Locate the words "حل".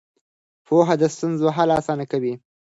1.55-1.69